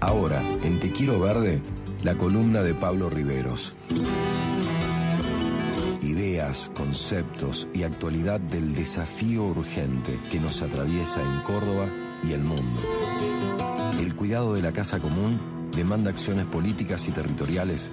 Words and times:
Ahora, 0.00 0.40
en 0.62 0.78
Te 0.78 0.92
Quiero 0.92 1.18
Verde, 1.18 1.60
la 2.02 2.16
columna 2.16 2.62
de 2.62 2.72
Pablo 2.72 3.10
Riveros. 3.10 3.74
Ideas, 6.02 6.70
conceptos 6.76 7.68
y 7.74 7.82
actualidad 7.82 8.38
del 8.38 8.76
desafío 8.76 9.42
urgente 9.42 10.20
que 10.30 10.38
nos 10.38 10.62
atraviesa 10.62 11.20
en 11.20 11.40
Córdoba 11.42 11.88
y 12.22 12.32
el 12.32 12.42
mundo. 12.42 12.80
El 13.98 14.14
cuidado 14.14 14.54
de 14.54 14.62
la 14.62 14.72
casa 14.72 15.00
común 15.00 15.40
demanda 15.74 16.10
acciones 16.10 16.46
políticas 16.46 17.08
y 17.08 17.10
territoriales 17.10 17.90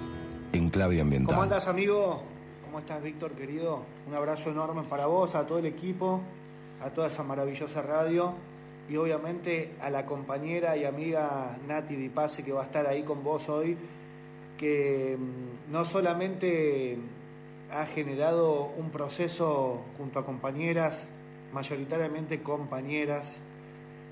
en 0.52 0.70
clave 0.70 1.00
ambiental. 1.00 1.34
¿Cómo 1.34 1.42
andas, 1.42 1.66
amigo? 1.66 2.22
¿Cómo 2.64 2.78
estás, 2.78 3.02
Víctor, 3.02 3.32
querido? 3.32 3.82
Un 4.06 4.14
abrazo 4.14 4.50
enorme 4.50 4.82
para 4.88 5.06
vos, 5.06 5.34
a 5.34 5.44
todo 5.44 5.58
el 5.58 5.66
equipo, 5.66 6.22
a 6.84 6.90
toda 6.90 7.08
esa 7.08 7.24
maravillosa 7.24 7.82
radio 7.82 8.34
y 8.88 8.96
obviamente 8.96 9.74
a 9.80 9.90
la 9.90 10.06
compañera 10.06 10.76
y 10.76 10.84
amiga 10.84 11.58
Nati 11.66 11.96
Di 11.96 12.08
Pase 12.08 12.44
que 12.44 12.52
va 12.52 12.62
a 12.62 12.66
estar 12.66 12.86
ahí 12.86 13.02
con 13.02 13.24
vos 13.24 13.48
hoy, 13.48 13.76
que 14.56 15.16
mm, 15.18 15.72
no 15.72 15.84
solamente 15.84 16.96
ha 17.70 17.86
generado 17.86 18.72
un 18.76 18.90
proceso 18.90 19.82
junto 19.98 20.18
a 20.18 20.24
compañeras, 20.24 21.10
mayoritariamente 21.52 22.42
compañeras 22.42 23.42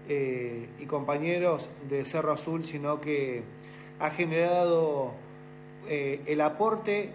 eh, 0.08 0.68
y 0.78 0.86
compañeros 0.86 1.70
de 1.88 2.04
Cerro 2.04 2.32
Azul, 2.32 2.64
sino 2.64 3.00
que 3.00 3.42
ha 4.00 4.10
generado 4.10 5.12
eh, 5.88 6.20
el 6.26 6.40
aporte 6.40 7.10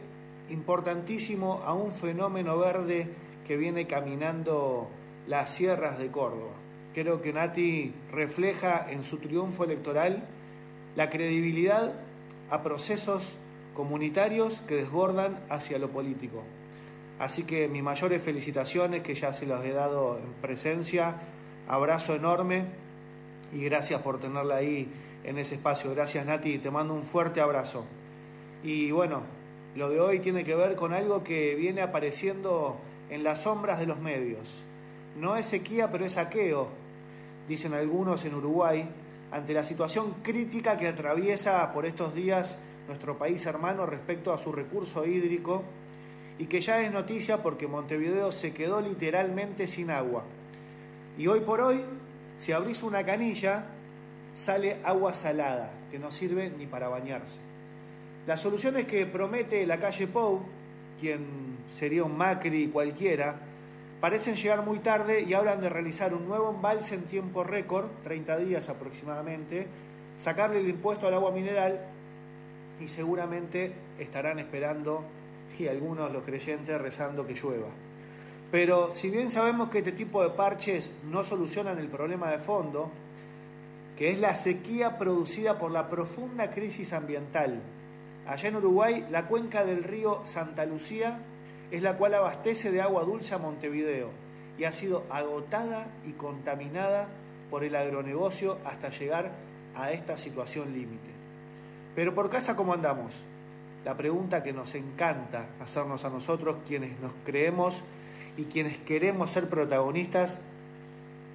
importantísimo 0.49 1.61
a 1.65 1.73
un 1.73 1.93
fenómeno 1.93 2.57
verde 2.57 3.07
que 3.45 3.57
viene 3.57 3.85
caminando 3.85 4.87
las 5.27 5.49
sierras 5.49 5.99
de 5.99 6.09
Córdoba. 6.09 6.53
Creo 6.99 7.21
que 7.21 7.31
Nati 7.31 7.93
refleja 8.11 8.91
en 8.91 9.03
su 9.03 9.19
triunfo 9.19 9.63
electoral 9.63 10.21
la 10.97 11.09
credibilidad 11.09 11.93
a 12.49 12.61
procesos 12.61 13.37
comunitarios 13.73 14.59
que 14.67 14.75
desbordan 14.75 15.39
hacia 15.47 15.79
lo 15.79 15.91
político. 15.91 16.43
Así 17.17 17.43
que 17.43 17.69
mis 17.69 17.81
mayores 17.81 18.21
felicitaciones, 18.21 19.01
que 19.01 19.15
ya 19.15 19.31
se 19.31 19.45
los 19.45 19.63
he 19.63 19.71
dado 19.71 20.17
en 20.17 20.33
presencia, 20.41 21.15
abrazo 21.69 22.15
enorme 22.15 22.65
y 23.53 23.63
gracias 23.63 24.01
por 24.01 24.19
tenerla 24.19 24.57
ahí 24.57 24.91
en 25.23 25.37
ese 25.37 25.55
espacio. 25.55 25.91
Gracias 25.91 26.25
Nati, 26.25 26.57
te 26.57 26.69
mando 26.69 26.93
un 26.93 27.03
fuerte 27.03 27.39
abrazo. 27.39 27.85
Y 28.61 28.91
bueno, 28.91 29.23
lo 29.73 29.89
de 29.89 30.01
hoy 30.01 30.19
tiene 30.19 30.43
que 30.43 30.53
ver 30.53 30.75
con 30.75 30.91
algo 30.91 31.23
que 31.23 31.55
viene 31.55 31.79
apareciendo 31.79 32.77
en 33.09 33.23
las 33.23 33.43
sombras 33.43 33.79
de 33.79 33.85
los 33.85 34.01
medios. 34.01 34.65
No 35.17 35.37
es 35.37 35.45
sequía, 35.45 35.89
pero 35.93 36.05
es 36.05 36.13
saqueo, 36.13 36.69
dicen 37.49 37.73
algunos 37.73 38.23
en 38.25 38.35
Uruguay, 38.35 38.87
ante 39.31 39.53
la 39.53 39.63
situación 39.63 40.17
crítica 40.21 40.77
que 40.77 40.87
atraviesa 40.87 41.73
por 41.73 41.87
estos 41.87 42.13
días 42.13 42.59
nuestro 42.87 43.17
país 43.17 43.43
hermano 43.47 43.87
respecto 43.87 44.31
a 44.31 44.37
su 44.37 44.51
recurso 44.51 45.05
hídrico 45.05 45.63
y 46.37 46.45
que 46.45 46.61
ya 46.61 46.81
es 46.81 46.91
noticia 46.91 47.41
porque 47.41 47.67
Montevideo 47.67 48.31
se 48.31 48.53
quedó 48.53 48.81
literalmente 48.81 49.65
sin 49.65 49.89
agua. 49.89 50.23
Y 51.17 51.25
hoy 51.25 51.39
por 51.39 51.59
hoy, 51.59 51.83
si 52.37 52.51
abrís 52.51 52.83
una 52.83 53.03
canilla, 53.03 53.65
sale 54.33 54.77
agua 54.83 55.13
salada, 55.13 55.73
que 55.89 55.97
no 55.97 56.11
sirve 56.11 56.51
ni 56.55 56.67
para 56.67 56.87
bañarse. 56.87 57.39
Las 58.27 58.39
soluciones 58.41 58.85
que 58.85 59.07
promete 59.07 59.65
la 59.65 59.79
calle 59.79 60.05
Pou, 60.05 60.43
quien 60.99 61.57
sería 61.73 62.03
un 62.03 62.15
Macri 62.15 62.67
cualquiera, 62.67 63.39
parecen 63.99 64.35
llegar 64.35 64.63
muy 64.63 64.79
tarde 64.79 65.21
y 65.21 65.33
hablan 65.33 65.61
de 65.61 65.69
realizar 65.69 66.13
un 66.13 66.27
nuevo 66.27 66.51
embalse 66.51 66.95
en 66.95 67.03
tiempo 67.03 67.43
récord, 67.43 67.87
30 68.03 68.37
días 68.37 68.69
aproximadamente, 68.69 69.67
sacarle 70.17 70.59
el 70.59 70.69
impuesto 70.69 71.07
al 71.07 71.13
agua 71.13 71.31
mineral 71.31 71.79
y 72.79 72.87
seguramente 72.87 73.73
estarán 73.97 74.39
esperando, 74.39 75.03
y 75.57 75.67
algunos 75.67 76.11
los 76.11 76.23
creyentes 76.23 76.79
rezando 76.79 77.27
que 77.27 77.33
llueva. 77.33 77.67
Pero 78.51 78.91
si 78.91 79.09
bien 79.09 79.29
sabemos 79.29 79.69
que 79.69 79.79
este 79.79 79.91
tipo 79.91 80.23
de 80.23 80.29
parches 80.29 80.91
no 81.11 81.23
solucionan 81.23 81.79
el 81.79 81.87
problema 81.87 82.31
de 82.31 82.39
fondo, 82.39 82.89
que 83.97 84.11
es 84.11 84.19
la 84.19 84.33
sequía 84.33 84.97
producida 84.97 85.59
por 85.59 85.71
la 85.71 85.89
profunda 85.89 86.49
crisis 86.49 86.93
ambiental, 86.93 87.61
allá 88.25 88.47
en 88.47 88.55
Uruguay 88.55 89.05
la 89.11 89.27
cuenca 89.27 89.65
del 89.65 89.83
río 89.83 90.21
Santa 90.25 90.65
Lucía 90.65 91.19
es 91.71 91.81
la 91.81 91.97
cual 91.97 92.13
abastece 92.13 92.71
de 92.71 92.81
agua 92.81 93.03
dulce 93.03 93.35
a 93.35 93.37
Montevideo 93.37 94.09
y 94.57 94.63
ha 94.63 94.71
sido 94.71 95.05
agotada 95.09 95.87
y 96.05 96.11
contaminada 96.13 97.07
por 97.49 97.63
el 97.63 97.75
agronegocio 97.75 98.57
hasta 98.65 98.89
llegar 98.89 99.31
a 99.75 99.91
esta 99.91 100.17
situación 100.17 100.73
límite. 100.73 101.11
Pero 101.95 102.13
por 102.13 102.29
casa, 102.29 102.55
¿cómo 102.55 102.73
andamos? 102.73 103.13
La 103.85 103.95
pregunta 103.95 104.43
que 104.43 104.53
nos 104.53 104.75
encanta 104.75 105.49
hacernos 105.59 106.03
a 106.05 106.09
nosotros, 106.09 106.57
quienes 106.67 106.99
nos 106.99 107.13
creemos 107.25 107.81
y 108.37 108.43
quienes 108.43 108.77
queremos 108.77 109.29
ser 109.29 109.49
protagonistas 109.49 110.41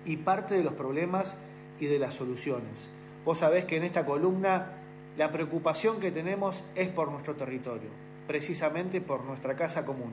y 0.05 0.19
parte 0.19 0.55
de 0.55 0.65
los 0.65 0.75
problemas 0.75 1.37
y 1.81 1.87
de 1.87 1.99
las 1.99 2.15
soluciones. 2.15 2.89
Vos 3.25 3.39
sabés 3.39 3.65
que 3.65 3.77
en 3.77 3.85
esta 3.85 4.05
columna 4.05 4.73
la 5.17 5.31
preocupación 5.31 6.01
que 6.01 6.11
tenemos 6.11 6.63
es 6.75 6.89
por 6.89 7.11
nuestro 7.11 7.35
territorio, 7.35 7.89
precisamente 8.27 9.01
por 9.01 9.25
nuestra 9.25 9.57
casa 9.57 9.85
común. 9.85 10.13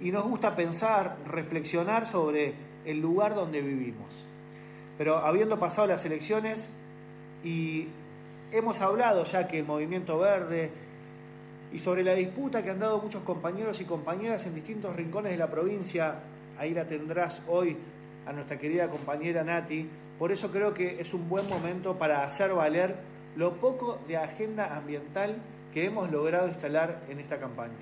Y 0.00 0.10
nos 0.10 0.24
gusta 0.24 0.56
pensar, 0.56 1.16
reflexionar 1.26 2.06
sobre 2.06 2.54
el 2.84 3.00
lugar 3.00 3.34
donde 3.34 3.60
vivimos. 3.60 4.26
Pero 4.98 5.18
habiendo 5.18 5.58
pasado 5.58 5.86
las 5.86 6.04
elecciones 6.04 6.70
y 7.44 7.88
hemos 8.50 8.80
hablado 8.80 9.24
ya 9.24 9.48
que 9.48 9.58
el 9.58 9.64
movimiento 9.64 10.18
verde 10.18 10.70
y 11.72 11.78
sobre 11.78 12.04
la 12.04 12.14
disputa 12.14 12.62
que 12.62 12.70
han 12.70 12.80
dado 12.80 13.00
muchos 13.00 13.22
compañeros 13.22 13.80
y 13.80 13.84
compañeras 13.84 14.46
en 14.46 14.54
distintos 14.54 14.94
rincones 14.94 15.32
de 15.32 15.38
la 15.38 15.50
provincia, 15.50 16.20
ahí 16.58 16.74
la 16.74 16.86
tendrás 16.86 17.42
hoy 17.48 17.76
a 18.26 18.32
nuestra 18.32 18.58
querida 18.58 18.88
compañera 18.88 19.42
Nati, 19.42 19.88
por 20.18 20.30
eso 20.30 20.50
creo 20.50 20.74
que 20.74 21.00
es 21.00 21.14
un 21.14 21.28
buen 21.28 21.48
momento 21.48 21.98
para 21.98 22.24
hacer 22.24 22.52
valer 22.52 22.94
lo 23.36 23.54
poco 23.54 23.98
de 24.06 24.16
agenda 24.16 24.76
ambiental 24.76 25.36
que 25.72 25.86
hemos 25.86 26.10
logrado 26.10 26.48
instalar 26.48 27.02
en 27.08 27.18
esta 27.18 27.38
campaña. 27.38 27.72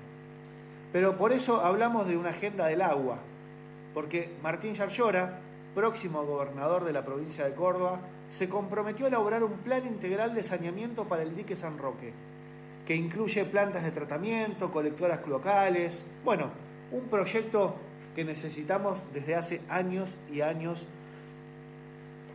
Pero 0.93 1.17
por 1.17 1.33
eso 1.33 1.61
hablamos 1.61 2.07
de 2.07 2.17
una 2.17 2.29
agenda 2.29 2.67
del 2.67 2.81
agua, 2.81 3.19
porque 3.93 4.33
Martín 4.41 4.73
Yarlora, 4.73 5.39
próximo 5.73 6.25
gobernador 6.25 6.83
de 6.85 6.93
la 6.93 7.03
provincia 7.03 7.45
de 7.45 7.53
Córdoba, 7.53 7.99
se 8.29 8.49
comprometió 8.49 9.05
a 9.05 9.09
elaborar 9.09 9.43
un 9.43 9.57
plan 9.59 9.85
integral 9.85 10.33
de 10.33 10.43
saneamiento 10.43 11.05
para 11.05 11.23
el 11.23 11.35
dique 11.35 11.55
San 11.55 11.77
Roque, 11.77 12.13
que 12.85 12.95
incluye 12.95 13.45
plantas 13.45 13.83
de 13.83 13.91
tratamiento, 13.91 14.71
colectoras 14.71 15.25
locales, 15.27 16.05
bueno, 16.23 16.49
un 16.91 17.03
proyecto 17.05 17.75
que 18.15 18.25
necesitamos 18.25 19.03
desde 19.13 19.35
hace 19.35 19.61
años 19.69 20.17
y 20.31 20.41
años 20.41 20.85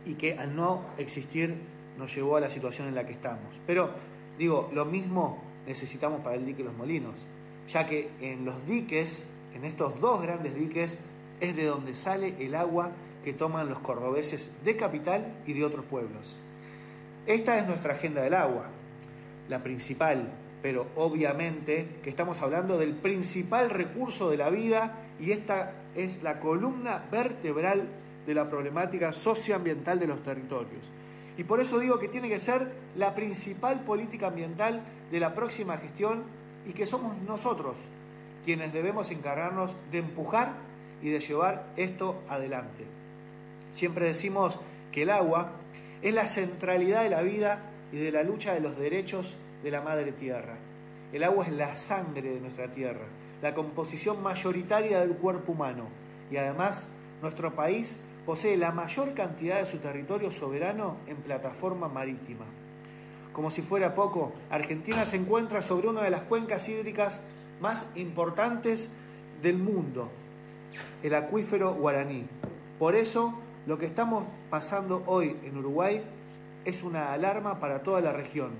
y 0.05 0.15
que 0.15 0.37
al 0.37 0.55
no 0.55 0.85
existir 0.97 1.55
nos 1.97 2.13
llevó 2.15 2.37
a 2.37 2.39
la 2.39 2.49
situación 2.49 2.87
en 2.87 2.95
la 2.95 3.05
que 3.05 3.13
estamos. 3.13 3.59
Pero 3.65 3.91
digo, 4.37 4.69
lo 4.73 4.85
mismo 4.85 5.43
necesitamos 5.65 6.21
para 6.21 6.35
el 6.35 6.45
dique 6.45 6.63
Los 6.63 6.75
Molinos, 6.75 7.27
ya 7.67 7.85
que 7.85 8.09
en 8.21 8.45
los 8.45 8.65
diques, 8.65 9.27
en 9.53 9.65
estos 9.65 9.99
dos 9.99 10.21
grandes 10.21 10.55
diques, 10.55 10.97
es 11.39 11.55
de 11.55 11.65
donde 11.65 11.95
sale 11.95 12.35
el 12.39 12.55
agua 12.55 12.91
que 13.23 13.33
toman 13.33 13.69
los 13.69 13.79
cordobeses 13.79 14.51
de 14.63 14.77
capital 14.77 15.41
y 15.45 15.53
de 15.53 15.65
otros 15.65 15.85
pueblos. 15.85 16.37
Esta 17.25 17.59
es 17.59 17.67
nuestra 17.67 17.93
agenda 17.93 18.21
del 18.21 18.33
agua, 18.33 18.69
la 19.49 19.61
principal, 19.61 20.31
pero 20.61 20.87
obviamente 20.95 21.99
que 22.01 22.09
estamos 22.09 22.41
hablando 22.41 22.77
del 22.77 22.93
principal 22.93 23.69
recurso 23.69 24.29
de 24.29 24.37
la 24.37 24.49
vida 24.49 25.03
y 25.19 25.31
esta 25.31 25.73
es 25.95 26.23
la 26.23 26.39
columna 26.39 27.03
vertebral 27.11 27.89
de 28.25 28.33
la 28.33 28.49
problemática 28.49 29.11
socioambiental 29.11 29.99
de 29.99 30.07
los 30.07 30.23
territorios. 30.23 30.83
Y 31.37 31.43
por 31.43 31.59
eso 31.59 31.79
digo 31.79 31.99
que 31.99 32.07
tiene 32.07 32.29
que 32.29 32.39
ser 32.39 32.71
la 32.95 33.13
principal 33.13 33.81
política 33.81 34.27
ambiental 34.27 34.81
de 35.11 35.19
la 35.19 35.33
próxima 35.33 35.77
gestión 35.77 36.23
y 36.67 36.73
que 36.73 36.87
somos 36.87 37.15
nosotros 37.21 37.77
quienes 38.43 38.73
debemos 38.73 39.11
encargarnos 39.11 39.75
de 39.91 39.99
empujar 39.99 40.53
y 41.01 41.09
de 41.09 41.19
llevar 41.19 41.65
esto 41.75 42.21
adelante. 42.27 42.85
Siempre 43.71 44.07
decimos 44.07 44.59
que 44.91 45.03
el 45.03 45.09
agua 45.11 45.51
es 46.01 46.13
la 46.13 46.25
centralidad 46.25 47.03
de 47.03 47.09
la 47.09 47.21
vida 47.21 47.61
y 47.91 47.97
de 47.97 48.11
la 48.11 48.23
lucha 48.23 48.53
de 48.53 48.61
los 48.61 48.77
derechos 48.77 49.37
de 49.63 49.71
la 49.71 49.81
madre 49.81 50.11
tierra. 50.11 50.55
El 51.13 51.23
agua 51.23 51.45
es 51.45 51.53
la 51.53 51.75
sangre 51.75 52.33
de 52.33 52.39
nuestra 52.39 52.71
tierra, 52.71 53.05
la 53.41 53.53
composición 53.53 54.23
mayoritaria 54.23 54.99
del 54.99 55.11
cuerpo 55.11 55.51
humano 55.51 55.89
y 56.31 56.37
además 56.37 56.87
nuestro 57.21 57.55
país 57.55 57.97
posee 58.27 58.57
la 58.57 58.73
mayor 58.73 59.13
cantidad 59.13 59.57
de 59.57 59.65
su 59.65 59.77
territorio 59.77 60.31
soberano 60.31 60.97
en 61.07 61.15
plataforma 61.15 61.87
marítima. 61.87 62.43
Como 63.31 63.49
si 63.49 63.61
fuera 63.61 63.93
poco, 63.93 64.33
Argentina 64.49 65.05
se 65.05 65.15
encuentra 65.15 65.61
sobre 65.61 65.87
una 65.87 66.01
de 66.01 66.09
las 66.09 66.23
cuencas 66.23 66.67
hídricas 66.67 67.21
más 67.61 67.85
importantes 67.95 68.91
del 69.41 69.57
mundo, 69.57 70.11
el 71.03 71.15
acuífero 71.15 71.73
guaraní. 71.75 72.25
Por 72.77 72.95
eso, 72.95 73.33
lo 73.65 73.77
que 73.77 73.85
estamos 73.85 74.25
pasando 74.49 75.03
hoy 75.05 75.37
en 75.45 75.55
Uruguay 75.55 76.03
es 76.65 76.83
una 76.83 77.13
alarma 77.13 77.61
para 77.61 77.81
toda 77.81 78.01
la 78.01 78.11
región 78.11 78.51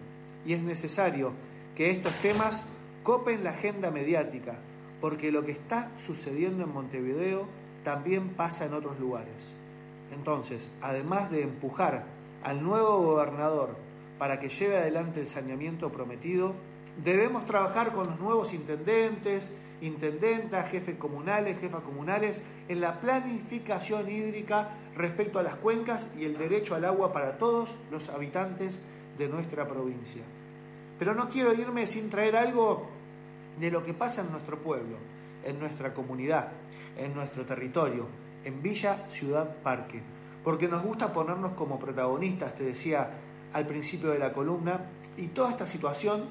y 0.45 0.53
es 0.53 0.61
necesario 0.61 1.33
que 1.75 1.91
estos 1.91 2.13
temas 2.21 2.63
copen 3.03 3.43
la 3.43 3.49
agenda 3.49 3.91
mediática, 3.91 4.59
porque 5.01 5.29
lo 5.29 5.43
que 5.43 5.51
está 5.51 5.91
sucediendo 5.97 6.63
en 6.63 6.71
Montevideo 6.71 7.66
también 7.87 8.31
pasa 8.31 8.65
en 8.65 8.73
otros 8.73 8.99
lugares. 8.99 9.53
Entonces, 10.13 10.69
además 10.81 11.31
de 11.31 11.43
empujar 11.43 12.03
al 12.43 12.61
nuevo 12.61 13.01
gobernador 13.01 13.77
para 14.19 14.41
que 14.41 14.49
lleve 14.49 14.75
adelante 14.75 15.21
el 15.21 15.29
saneamiento 15.29 15.89
prometido, 15.89 16.53
debemos 17.01 17.45
trabajar 17.45 17.93
con 17.93 18.07
los 18.07 18.19
nuevos 18.19 18.53
intendentes, 18.53 19.53
intendentas, 19.79 20.69
jefes 20.69 20.97
comunales, 20.97 21.61
jefas 21.61 21.79
comunales, 21.79 22.41
en 22.67 22.81
la 22.81 22.99
planificación 22.99 24.09
hídrica 24.09 24.67
respecto 24.93 25.39
a 25.39 25.43
las 25.43 25.55
cuencas 25.55 26.09
y 26.17 26.25
el 26.25 26.37
derecho 26.37 26.75
al 26.75 26.83
agua 26.83 27.13
para 27.13 27.37
todos 27.37 27.77
los 27.89 28.09
habitantes 28.09 28.83
de 29.17 29.29
nuestra 29.29 29.65
provincia. 29.65 30.23
Pero 30.99 31.15
no 31.15 31.29
quiero 31.29 31.53
irme 31.53 31.87
sin 31.87 32.09
traer 32.09 32.35
algo 32.35 32.89
de 33.57 33.71
lo 33.71 33.81
que 33.81 33.93
pasa 33.93 34.23
en 34.23 34.31
nuestro 34.33 34.59
pueblo, 34.59 34.97
en 35.47 35.59
nuestra 35.59 35.94
comunidad, 35.94 36.49
en 36.97 37.15
nuestro 37.15 37.45
territorio, 37.45 38.07
en 38.44 38.61
Villa 38.61 39.05
Ciudad 39.07 39.55
Parque, 39.63 40.01
porque 40.44 40.67
nos 40.67 40.83
gusta 40.83 41.13
ponernos 41.13 41.53
como 41.53 41.79
protagonistas, 41.79 42.53
te 42.53 42.63
decía 42.63 43.09
al 43.53 43.65
principio 43.65 44.09
de 44.11 44.19
la 44.19 44.33
columna, 44.33 44.81
y 45.15 45.27
toda 45.27 45.51
esta 45.51 45.65
situación 45.65 46.25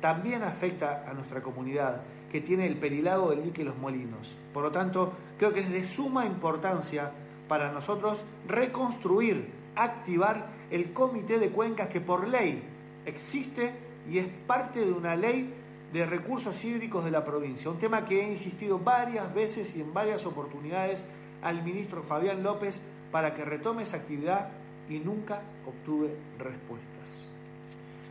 también 0.00 0.42
afecta 0.42 1.04
a 1.06 1.12
nuestra 1.12 1.42
comunidad, 1.42 2.02
que 2.30 2.40
tiene 2.40 2.66
el 2.66 2.78
perilago 2.78 3.30
del 3.30 3.44
dique 3.44 3.62
Los 3.62 3.76
Molinos. 3.76 4.36
Por 4.54 4.62
lo 4.62 4.72
tanto, 4.72 5.12
creo 5.38 5.52
que 5.52 5.60
es 5.60 5.70
de 5.70 5.84
suma 5.84 6.24
importancia 6.24 7.12
para 7.46 7.70
nosotros 7.70 8.24
reconstruir, 8.48 9.52
activar 9.76 10.46
el 10.70 10.94
comité 10.94 11.38
de 11.38 11.50
cuencas 11.50 11.88
que 11.88 12.00
por 12.00 12.26
ley 12.26 12.62
existe 13.04 13.74
y 14.10 14.18
es 14.18 14.26
parte 14.46 14.80
de 14.80 14.92
una 14.92 15.14
ley 15.14 15.61
de 15.92 16.06
recursos 16.06 16.64
hídricos 16.64 17.04
de 17.04 17.10
la 17.10 17.24
provincia, 17.24 17.70
un 17.70 17.78
tema 17.78 18.04
que 18.04 18.22
he 18.22 18.28
insistido 18.28 18.78
varias 18.78 19.32
veces 19.34 19.76
y 19.76 19.82
en 19.82 19.92
varias 19.92 20.24
oportunidades 20.24 21.06
al 21.42 21.62
ministro 21.62 22.02
Fabián 22.02 22.42
López 22.42 22.82
para 23.10 23.34
que 23.34 23.44
retome 23.44 23.82
esa 23.82 23.98
actividad 23.98 24.48
y 24.88 25.00
nunca 25.00 25.42
obtuve 25.66 26.16
respuestas. 26.38 27.28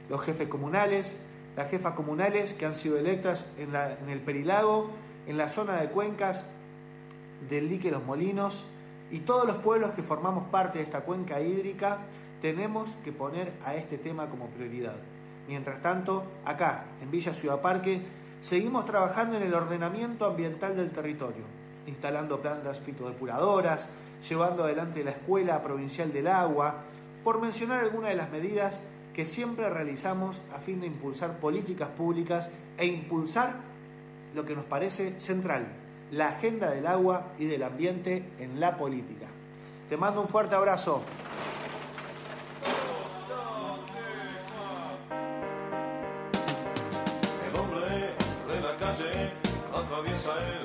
Los 0.10 0.22
jefes 0.22 0.48
comunales, 0.48 1.22
las 1.56 1.70
jefas 1.70 1.94
comunales 1.94 2.54
que 2.54 2.66
han 2.66 2.76
sido 2.76 3.00
electas 3.00 3.52
en, 3.58 3.74
el 4.10 4.20
Perilago, 4.20 4.92
en 5.28 5.38
la 5.38 5.50
zona 5.50 5.78
de 5.78 5.90
cuencas 5.90 6.48
del 7.50 7.68
dique 7.68 7.90
Los 7.90 8.04
Molinos 8.04 8.66
y 9.10 9.20
todos 9.20 9.48
los 9.48 9.58
pueblos 9.58 9.92
que 9.92 10.04
formamos 10.04 10.50
parte 10.50 10.78
de 10.78 10.84
esta 10.84 11.02
cuenca 11.02 11.42
hídrica, 11.42 12.00
tenemos 12.42 12.96
que 13.04 13.12
poner 13.12 13.54
a 13.66 13.76
este 13.76 13.98
tema 13.98 14.30
como 14.30 14.48
prioridad. 14.48 14.96
Mientras 15.48 15.82
tanto, 15.82 16.24
acá, 16.46 16.86
en 17.02 17.12
Villa 17.12 17.34
Ciudad 17.34 17.62
Parque, 17.62 18.02
seguimos 18.40 18.86
trabajando 18.86 19.38
en 19.38 19.44
el 19.44 19.54
ordenamiento 19.54 20.26
ambiental 20.26 20.76
del 20.76 20.92
territorio, 20.92 21.44
instalando 21.88 22.42
plantas 22.42 22.80
fitodepuradoras, 22.80 23.90
llevando 24.28 24.64
adelante 24.64 25.04
la 25.04 25.12
Escuela 25.12 25.62
Provincial 25.62 26.12
del 26.14 26.28
Agua, 26.28 26.84
por 27.24 27.42
mencionar 27.42 27.80
algunas 27.80 28.12
de 28.12 28.16
las 28.16 28.32
medidas 28.32 28.82
que 29.14 29.26
siempre 29.26 29.70
realizamos 29.70 30.42
a 30.54 30.60
fin 30.60 30.80
de 30.82 30.88
impulsar 30.88 31.40
políticas 31.40 31.90
públicas 31.90 32.50
e 32.78 32.86
impulsar 32.86 33.56
lo 34.34 34.46
que 34.46 34.56
nos 34.56 34.66
parece 34.66 35.20
central, 35.20 35.68
la 36.12 36.30
agenda 36.30 36.72
del 36.72 36.88
agua 36.88 37.34
y 37.38 37.46
del 37.46 37.64
ambiente 37.64 38.24
en 38.40 38.60
la 38.60 38.78
política. 38.78 39.28
Te 39.90 39.98
mando 39.98 40.22
un 40.22 40.28
fuerte 40.28 40.56
abrazo. 40.56 41.04
Atraviesa 50.22 50.61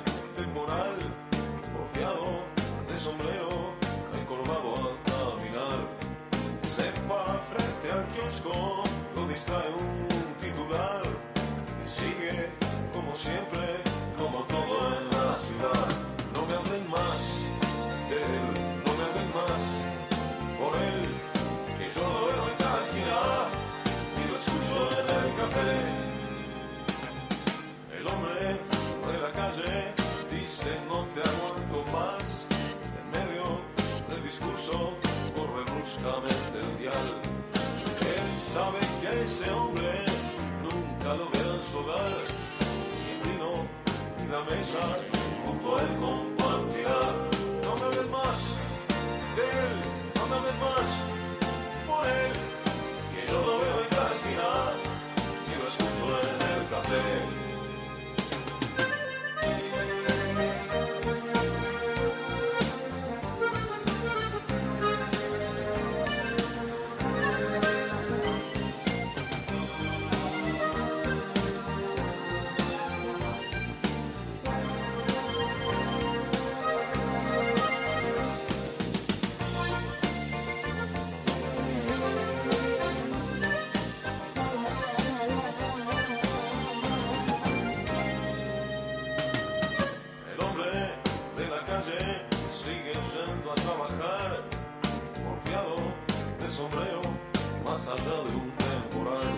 ese 39.12 39.50
hombre 39.50 40.04
nunca 40.62 41.14
lo 41.14 41.30
ve 41.30 41.38
en 41.38 41.62
su 41.70 41.78
hogar. 41.78 42.24
Y 43.08 43.28
vino 43.28 43.66
la 44.30 44.40
mesa 44.50 44.80
junto 45.44 45.76
a 45.76 45.82
él 45.82 45.96
compartirá. 46.00 47.00
No 47.64 47.76
me 47.76 47.84
hables 47.86 48.10
más 48.10 48.38
de 49.36 49.42
él, 49.42 49.76
no 50.16 50.26
me 50.26 50.36
hables 50.36 50.58
más 50.66 50.88
por 51.86 52.06
él. 52.06 52.32
Que 53.12 53.30
yo 53.30 53.40
lo 53.40 53.58
veo 53.58 53.95
sigue 92.48 92.92
yendo 93.12 93.52
a 93.52 93.54
trabajar, 93.54 94.42
confiado 95.24 95.76
de 96.40 96.50
sombrero, 96.50 97.02
más 97.64 97.88
allá 97.88 98.16
de 98.26 98.34
un 98.34 98.50
temporal. 98.56 99.34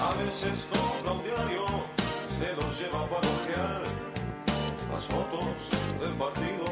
A 0.00 0.12
veces 0.14 0.66
compra 0.70 1.12
un 1.12 1.22
diario, 1.22 1.64
se 2.28 2.52
lo 2.54 2.62
lleva 2.78 3.06
para 3.08 3.20
bloquear 3.20 3.82
las 4.92 5.04
fotos 5.04 5.70
del 6.00 6.14
partido 6.14 6.66